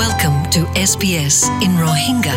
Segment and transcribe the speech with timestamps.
[0.00, 0.60] Welcome to
[0.90, 2.36] SBS in Rohingya.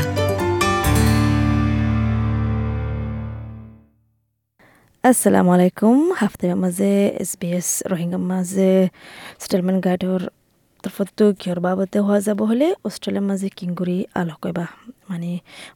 [5.04, 6.91] assalamu alaikum haftaga maze
[7.29, 8.71] sbs Rohingya মাঝে
[9.44, 10.21] settlement গাইডর
[10.84, 14.66] তরফতো কিয়র বাবতে হওয়া যাব হলে অস্ট্রেলিয়ার মাঝে কিংগুরি আলো কইবা
[15.14, 15.32] মানে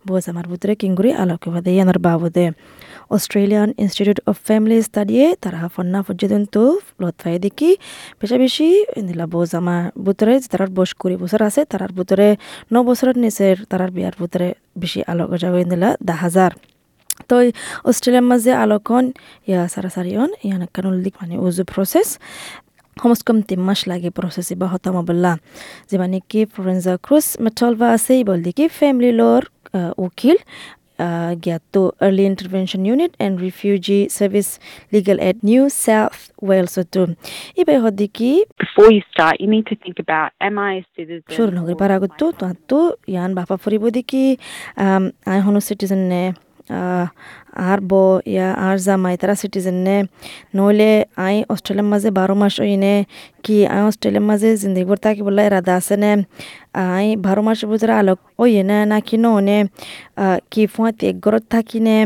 [0.07, 2.45] বোঝ আমার ভিতরে কিংগুরি আলো কইবা দেই আনার বাবদে
[3.09, 6.55] অস্ট্রেলিয়ান ইনস্টিটিউট অফ ফ্যামিলি স্টাডিয়ে তারা ফন্না পর্যন্ত
[7.01, 7.69] লতফাই দেখি
[8.19, 8.67] বেশা বেশি
[9.07, 12.27] নিলা বোঝ আমার ভিতরে তারার বয়স কুড়ি বছর আছে তারার ভিতরে
[12.71, 14.47] ন বছরের নিচের তারার বিয়ার ভিতরে
[14.81, 16.51] বেশি আলো গজা হয়ে নিলা দা হাজার
[17.29, 17.35] তো
[17.89, 19.05] অস্ট্রেলিয়ার মাঝে আলোকন
[19.47, 22.07] ইয়া সারাসারিয়ন ইয়ান কানুলিক মানে উজু প্রসেস
[23.01, 25.33] সমাজ কম তিনমাস লাগে প্ৰচেছ বা হতাম বল্লা
[25.89, 29.41] যিমানে কি ফৰেঞ্জা ক্ৰুজ মেথল বা আছে বল দেখি ফেমিলি লৰ
[30.05, 30.37] উকিল
[31.43, 31.75] জ্ঞাত
[32.05, 34.47] early intervention unit and refugee service
[34.93, 36.17] legal at New South
[36.49, 37.01] ৱেলছতো
[37.59, 38.31] এইবাৰ হত দেখি
[41.57, 42.77] নগৰীৰ পৰা আগতো তাততো
[43.13, 44.25] ইয়ান বাপা ফুৰিব দেখি
[45.31, 46.23] আইহনো চিটিজেনে
[47.67, 47.91] আর ব
[48.33, 49.97] ইয়া আর জামাই তারা সিটিজেন নে
[50.57, 50.91] নইলে
[51.25, 52.93] আই অস্ট্রেলিয়ার মাঝে বারো মাস ওইনে
[53.43, 56.11] কি আই অস্ট্রেলিয়ার মাঝে জিন্দগি ভর থাকি বলে এরাদা আছে নে
[56.89, 59.57] আই বারো মাস বুঝরা আলোক ওই না না কি নে
[60.51, 61.97] কি ফুয়াতে এক ঘরত থাকি নে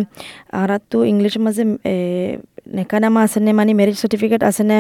[0.54, 1.64] আর তো ইংলিশের মাঝে
[2.73, 4.78] নেকানামা আছে নে মানে মেরিজ সার্টিফিকেট আছে নে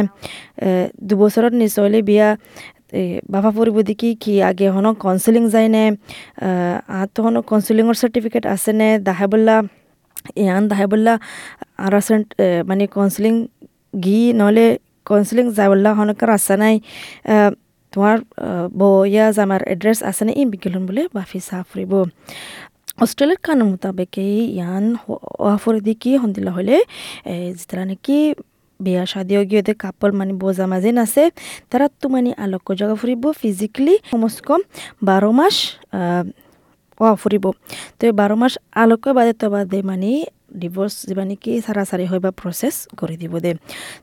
[1.09, 2.27] দুবছৰত নিচলে বিয়া
[3.33, 5.83] বাবা ফুৰিব দেখি কি আগে হন কাউন্সিলিং যায় নে
[6.99, 9.55] আতো হন কাউন্সিলিঙৰ চাৰ্টিফিকেট আছে নে দাহেবল্লা
[10.43, 11.13] ইয়ান দাহেবল্লা
[11.85, 11.93] আর
[12.69, 13.33] মানে কাউন্সিলিং
[14.05, 14.65] গি নহ'লে
[15.09, 16.75] কাউন্সিলিং যাবল্লা হনকার আছে নাই
[17.93, 18.15] তোমাৰ
[18.79, 21.93] বয়া জামাৰ এড্ৰেছ আছে নে ইন বিকেলন বোলে বাফি চাহ ফুৰিব।
[23.03, 24.85] অস্ট্রেলিয়ার কানুন মোতাবেক এই ইয়ান
[25.43, 26.75] ওয়াফর দিকে হন্দিলা হলে
[27.59, 28.17] যেটা নাকি
[28.83, 31.23] বিয়া শাদি গিয়ে কাপল মানে বোঝা মাঝে নাছে
[31.71, 34.61] তারা তো মানে আলোক জায়গা ফুরিব ফিজিক্যালি কমস কম
[35.09, 35.55] বারো মাস
[36.99, 37.45] ও ফুরিব
[37.99, 40.11] তো বারো মাস আলোক বাদে তো বাদে মানে
[40.61, 43.51] ডিভোর্স যা নাকি সারাসারি হয় বা প্রসেস করে দিব দে।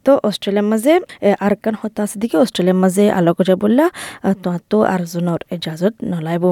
[0.04, 0.94] তো অস্ট্রেলিয়ার মাঝে
[1.28, 3.86] এ, আর কান হতা আছে দিকে অস্ট্রেলিয়ার মাঝে আলোক যা বললা
[4.70, 6.44] তো আর জনের এজাজত নলাইব।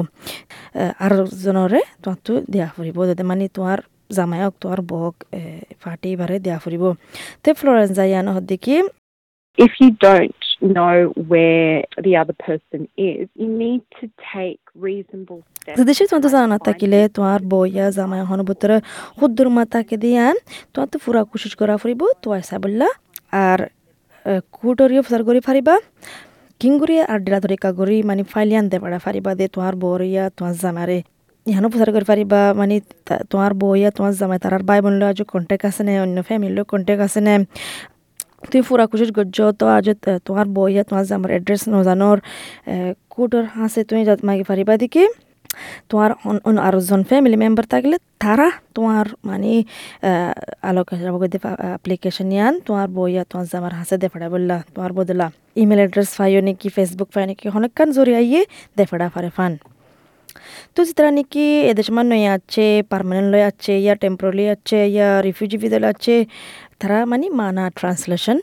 [1.05, 2.09] আর জনরে তো
[2.53, 5.15] দিয়া ফুরিব যাতে মানে তোমার জামায়ক তোমার বক
[5.81, 6.83] ফাটি বারে দিয়া ফুরিব
[7.43, 8.75] তে ফ্লোরেন্স যাইয়ানো হদ্দিকি
[9.57, 15.77] If you don't know where the other person is, you need to take reasonable steps.
[15.89, 18.77] দেশে তোমার তো জানা থাকিলে তোমার বইয়া জামাই হন ভিতরে
[19.19, 20.35] হুদ্দুর মাতাকে দিয়ান
[20.73, 22.87] তোমার তো ফুরা কোশিশ করা ফুরিব তো আইসা বললা
[23.45, 23.59] আর
[24.53, 25.75] কুটরিও ফসার করি ফারিবা
[26.61, 30.97] কিংগুরি আর ডিলা ধরে কাগরি মানে ফাইলিয়ান দে পারা ফারিবা দে তোমার বরিয়া তোমার জামারে
[31.47, 32.75] ইহানো প্রচার করে পারিবা মানে
[33.07, 37.01] তা- তোমার বইয়া তোমার জামাই তারার ভাই বোন আজ কন্টেক্ট আছে নে অন্য ফ্যামিলির কন্টেক্ট
[37.03, 37.33] আছে নে
[38.51, 39.85] তুই ফুরা কুচিস গজ্জ তো আজ
[40.27, 42.17] তোমার বইয়া তোমার জামার এড্রেস নজানোর
[43.11, 45.03] কুটোর হাসে তুমি মাগি পারিবা দিকে
[45.89, 49.49] তোমার অন- অন্য আরও জন ফ্যামিলি মেম্বার থাকলে তারা তোমার মানে
[50.61, 55.25] আলোক অ্যাপ্লিকেশন ইয়ান তোমার বইয়া তোমার জামার হাসে দেফাড়া বললা তোমার বদলা
[55.55, 58.21] ইমেল অ্যাড্রেস ফাইও নাকি ফেসবুক ফাই নাকি অনেকক্ষণ জরিয়া
[58.77, 59.53] দেফাড়া ফারে ফান
[60.75, 65.57] তো যেটা নাকি এদেশ মান নয় আছে পার্মানেন্ট লয় আছে ইয়া টেম্পোরারি আছে ইয়া রিফিউজি
[65.63, 66.15] ভিদল আছে
[66.79, 68.37] তারা মানে মানা ট্রান্সলেশন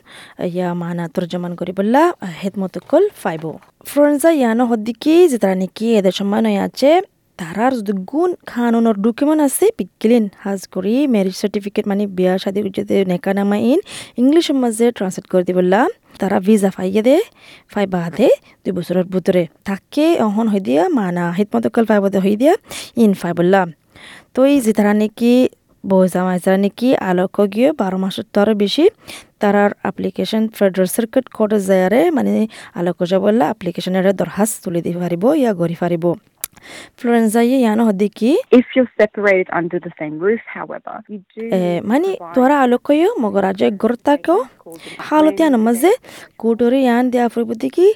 [0.49, 2.01] ইয়া মানা তর্জমান করি বললা
[2.41, 3.43] হেদমতকল মতো কল ফাইব
[3.91, 6.89] ফ্রেন্সা ইয়ানো হদ্দিকি যেটা নাকি এদেশ মান নয় আছে
[7.39, 12.95] তারার যদি গুণ খানুনের ডকুমেন্ট আছে পিকলিন হাজ করি ম্যারেজ সার্টিফিকেট মানে বিয়া, শাদি যদি
[13.11, 13.79] নেকা নামা ইন
[14.21, 15.81] ইংলিশের মাঝে ট্রান্সলেট করে দিবলা
[16.21, 17.17] তারা ভিজা ফাইয়ে দে
[17.73, 18.27] ফাই বাদে
[18.63, 22.53] দুই বছরের ভিতরে। থাকে অহন হই দিয়া, মানা হিতমতো কল ফাই বাদে হই দিয়া,
[23.03, 23.61] ইন ফাই বললা
[24.33, 25.33] তো এই যে তারা নাকি
[25.83, 28.85] বইজা মাইজারা নাকি আলোক গিয়ে বারো মাসের তরে বেশি
[29.41, 32.33] তারার অ্যাপ্লিকেশন ফেডারেল সার্কিট কোর্টে যায়ারে মানে
[32.79, 36.05] আলোক বললা অ্যাপ্লিকেশনের দরখাস্ত তুলে দিব পারিব, ইয়া গড়ি পারিব।
[36.97, 38.37] Florenza'yı yani oradaki...
[38.51, 41.55] If you're separated under the same roof, however, you do...
[41.55, 44.47] E, mani tuara alokoyu mogoraje gurtako
[44.97, 45.91] halot yana mazze
[46.37, 47.87] kuturi yan de afribudiki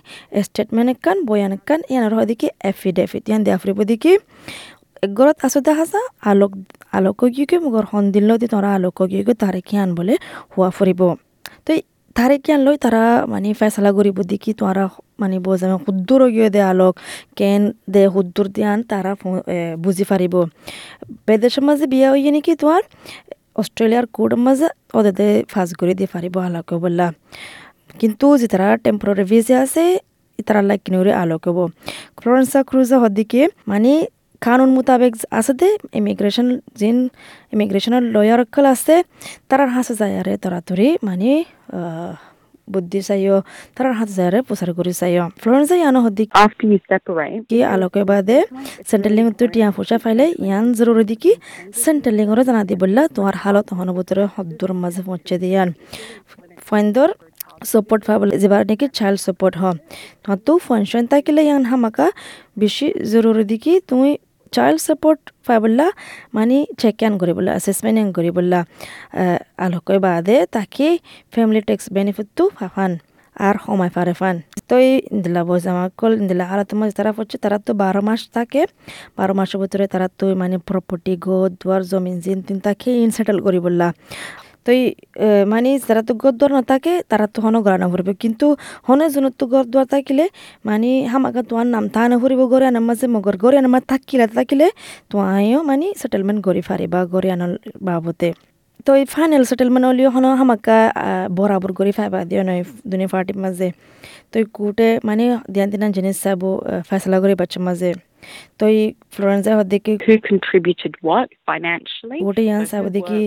[0.41, 4.19] statement ekkan boyanakkan yana rohadiki affidavit yan de afribudiki
[5.17, 6.51] গৰত আছো দেখাছা আলোক
[6.97, 10.15] আলোকগীকে মগৰ সন্দিল্লদি তৰা আলোকগীক তাৰে কিয়ান বোলে
[10.53, 11.01] হোৱা ফুৰিব
[11.65, 11.77] তই
[12.15, 14.85] তারে কিয়ান লই তারা মানে ফেসলা করিব দিকি তোরা
[15.21, 16.93] মানে বোঝামে সুদ্দুর গিয়ে দে আলোক,
[17.39, 17.61] কেন
[17.93, 19.11] দে সুদ্দুর দিয়ান তারা
[19.83, 20.33] বুঝি পারিব
[21.27, 22.83] বেদেশের মাঝে বিয়া হইয়ে নাকি তোমার
[23.61, 24.67] অস্ট্রেলিয়ার কোর্টের মাঝে
[24.97, 27.07] ওদের দে ফাঁস করে দিয়ে পারিব আলোকে বললা
[27.99, 29.83] কিন্তু যে তারা টেম্পোরারি ভিসা আছে
[30.47, 31.57] তারা লাইক কিনে আলোক হব।
[32.17, 33.41] ফ্লোরেন্সা ক্রুজা হদিকে
[33.71, 33.91] মানে
[34.45, 35.69] কানুন মোতাবেক আছে দে
[35.99, 36.47] ইমিগ্রেশন
[36.79, 36.97] যিন
[37.53, 38.41] ইমিগ্রেশনের লয়ার
[38.73, 38.95] আছে
[39.49, 41.31] তারার হাসে যায় আরে তরাতরি মানে
[42.73, 43.37] বুদ্ধি চাইও
[43.75, 45.99] তার হাত যারে প্রচার করি চাইও। ফ্লোরেন্স ইয়ানো
[46.89, 48.37] separate, কি আলোকে বাদে
[48.89, 51.31] সেন্ট্রেলিং তো টিয়া ফুসা ফাইলে ইয়ান জরুরি দিকি
[51.83, 55.69] সেন্ট্রেলিং ওরা জানা দি বললা তোমার হালত হনবতরে হদ্দুর মাঝে পৌঁছে দিয়ান
[56.67, 57.09] ফাইন্দর
[57.71, 59.63] সাপোর্ট পাবল যেবার নাকি চাইল্ড সাপোর্ট হ।
[60.45, 62.07] তো ফাংশন থাকিলে ইয়ান হামাকা
[62.61, 64.11] বেশি জরুরি দিকি তুমি
[64.55, 65.87] চাইল্ড সাপোর্ট পাবলা
[66.37, 66.95] মানে চেক
[67.37, 68.59] বললা অ্যাসেসমেন্ট ইয়ান করি বললা
[69.65, 70.87] আলোকে বাদে তাকে
[71.33, 72.91] ফ্যামিলি ট্যাক্স বেনিফিট তো ফাফান
[73.35, 74.35] আর সময় পারে ফান
[74.69, 78.21] তো এই ইন্দিলা বস আমার কল, ইন্দিলা হালাত মাঝে তারা হচ্ছে তারা তো বারো মাস
[78.35, 78.61] থাকে,
[79.17, 83.59] বারো মাসের ভিতরে তারা তো মানে প্রপার্টি গোদ দুয়ার, জমিন, জিন তিন তাকে ইনসেটেল করি
[83.65, 83.87] বললা
[84.69, 84.73] তো
[85.53, 88.45] মানে যারা তো গর না নাথাকে তারা তো হনো গড়া নভরবে কিন্তু
[88.87, 90.25] হনে জনত তো গর দুয়ার থাকিলে
[90.67, 94.67] মানে হামাকা তোমার নাম তা নভরিব গড়ে আনার মাঝে মগর গড়ে আনার থাকিলে থাকিলে
[95.11, 97.51] তোমায়ও মানে সেটেলমেন্ট গড়ি ফারে বা গড়ে আনার
[97.87, 98.27] বাবতে।
[98.85, 100.77] তো এই ফাইনেল সেটেলমেন্ট হলিও হনো হামাকা
[101.37, 102.61] বরাবর করে ফাইবা দিও নয়
[102.91, 103.67] দুনিয়া পার্টির মাঝে
[104.31, 105.23] তো কুটে মানে
[105.53, 106.41] দিয়ান দিনান জিনিস চাব
[106.89, 107.91] ফেসলা করে বাচ্চার মাঝে
[108.59, 108.79] তো এই
[109.13, 112.19] ফ্লোরেন্সা হদ্দিকে who contributed what financially?
[112.25, 113.21] গোটে ইয়ান চাব দেখি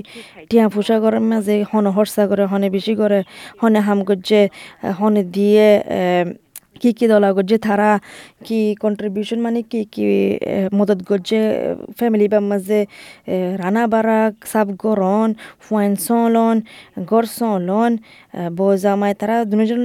[0.51, 3.19] টিয়া ফুসা করার মাঝে হনে হর্ষা করে হনে বেশি করে
[3.61, 4.39] হনে হাম করছে
[4.99, 5.69] হনে দিয়ে
[6.81, 7.91] কি কি দলা করছে তারা
[8.47, 10.05] কি কন্ট্রিবিউশন মানে কি কি
[10.79, 11.37] মদত করছে
[11.99, 12.81] ফ্যামিলি বা মাঝে
[13.63, 14.19] রানা বারা
[14.53, 15.29] সাব গরন
[15.65, 16.57] ফুয়াইন সলন
[17.11, 17.91] গর সলন
[18.59, 19.81] বজামাই তারা দুজন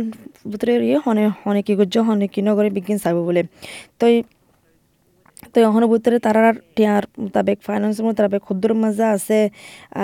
[0.51, 3.41] ভিতরে ইয়ে হনে হনে কি করছে হনে কি নগরে বিজ্ঞান চাব বলে।
[3.99, 4.05] তো
[5.53, 9.39] তো এখন ভিতরে তারার টিয়ার মোতাবেক ফাইন্যান্সের মোতাবেক ক্ষুদ্র মাজা আছে,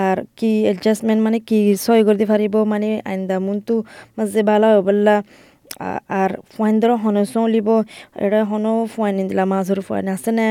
[0.05, 3.75] আর কি এডজাস্টমেন্ট মানে কি সই করতে পারিব মানে আইন আইন্দা মনটো
[4.17, 5.15] মাঝে বালা বললা
[6.19, 7.67] আর ফাইন্দর হন চলিব
[8.25, 10.47] এটা হনো ফাইন দিলা মাজৰ ফাইন আছে নে?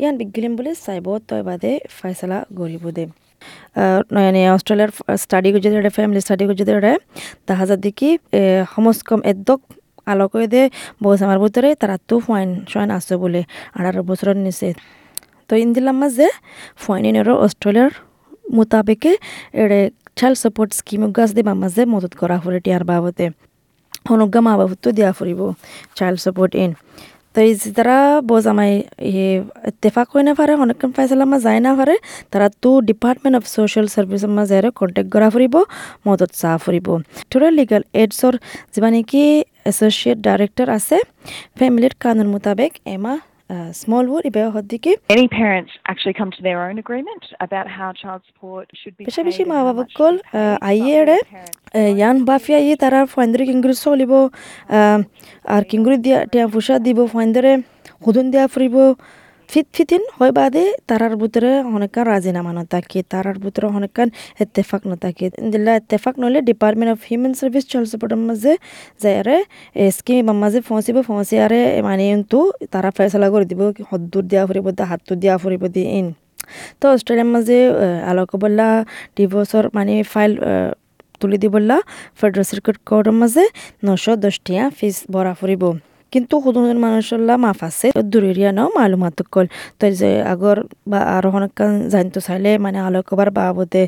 [0.00, 3.04] ইয়ান বিজ্ঞান বুলি চাইব, তই বাদে ফাইসলা গরিব দে।
[4.14, 4.90] নয়নে অস্ট্রেলিয়ার
[5.22, 6.92] স্টাডি করছে এটা ফ্যামিলি স্টাডি করছে এটা
[7.48, 8.10] দেখা যায় দেখি
[8.74, 9.60] সমস্কম এদ্যক
[10.12, 10.62] আলোকয়ে দে
[11.04, 13.40] বস আমার ভিতরে তারা তো ফাইন সয়ন আছে বলে
[13.78, 14.68] আঠারো বছরের নিচে।
[15.48, 16.28] তো ইন্দিলাম মাঝে
[16.84, 17.92] ফাইনেরও অস্ট্রেলিয়ার
[18.56, 19.12] মোতাবেকে
[19.62, 19.80] এড়ে
[20.18, 23.26] চাইল্ড সাপোর্ট স্কিম গাছ দিবা মাঝে মদত করা ফুরে টিয়ার বাবদে
[24.06, 25.40] অনুজ্ঞা মা বাবুতো দিয়া ফুৰিব
[25.96, 26.72] চাইল্ড ছাপৰ্ট ইন
[27.34, 27.40] তো
[27.76, 28.76] তারা বোঝ আমায়
[29.10, 29.30] ইয়ে
[29.70, 31.94] ইত্তেফাক হয়ে না পারে অনেকক্ষণ ফাইসলা মা যায় না পারে
[32.32, 35.54] তারা তো ডিপার্টমেন্ট অফ সোশ্যাল সার্ভিস মা যায় কন্টেক্ট করা ফুরিব
[36.06, 36.86] মদত চাহ ফুরিব
[37.30, 38.34] টোটাল লিগাল এইডসর
[38.72, 39.22] যিমান নেকি
[39.70, 40.96] এছ'চিয়েট ডাইৰেক্টৰ আছে
[41.58, 43.14] ফেমিলিৰ কানুন মোতাবেক এমা
[43.82, 48.66] স্মলউড ইবে হদ্দিকে Many parents actually come to their own agreement about how child support
[48.80, 50.68] should be বেশি paid বেশি and মা how বাবা much কল should be paid, but
[50.70, 51.56] আইয়েৰে all parents
[51.98, 54.12] ইয়ান বাফিয়া ইয়ে তারা ফাইন্দরে কিংগুরি চলিব
[59.52, 61.14] আর কিংগুরি দিয়া টিয়া ফুসা দিব ফাইন্দরে হুদুন দিয়া ফুরিব ফিট ফিতিন হয় বাদে তারার
[61.16, 64.08] ভিতরে অনেকখান রাজিনামা নথাকে তারার ভিতরে অনেকখান
[64.42, 68.52] এত্তেফাক নথাকে দিল্লা এত্তেফাক নহলে Department of Human Service Child সাপোর্টের মাঝে
[69.02, 69.36] যায়ারে
[69.96, 72.38] স্কিম মাঝে ফসিব ফসিয়ারে মানে কিন্তু
[72.72, 73.60] তারা ফেসলা করে দিব,
[73.90, 76.06] হদ্দুর দিয়া ফুরিব দা হাতটো দিয়া ফুরিব দি ইন।
[76.80, 77.58] তো অস্ট্রেলিয়ার মাঝে
[78.10, 78.68] আলোক বললা
[79.16, 80.32] ডিভোর্সর মানে ফাইল
[81.20, 81.76] তুলি দি বললা
[82.18, 83.44] ফেডারেল সার্কিট কোর্টের মাঝে
[83.86, 85.62] নশো দশটিয়া ফিস ভরা ফুরিব।
[86.12, 89.46] কিন্তু সদন মানুষল্লা মাফ আছে। দূরেরিয়া ন মালুমাত কল।
[89.78, 90.56] তো যে আগর
[90.90, 93.82] বা আরও অনেকক্ষণ জানতে চাইলে মানে আলোকবার বাবদে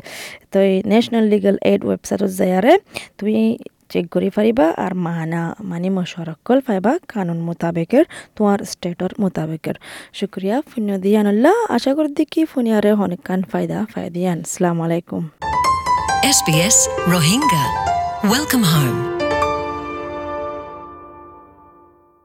[0.51, 0.59] তো
[0.91, 2.73] ন্যাশনাল লিগাল এইড ওয়েবসাইটত যায়ারে
[3.17, 3.35] তুমি
[3.91, 5.41] চেক কৰি পাৰিবা আৰু মাহানা
[5.71, 8.05] মানে মশৱৰাকল পাইবা কানুন মোতাবেকের
[8.35, 9.75] তোমার স্টেটর মোতাবেকের
[10.19, 15.23] শুক্রিয়া ফুন্য দিয়ান আল্লাহ আশা করি দেখি ফুনিয়ারে অনেকখান ফায়দা ফায়দিয়ান আসসালামু আলাইকুম।
[16.37, 16.77] SBS
[17.13, 17.65] Rohingya.
[18.33, 19.14] Welcome home.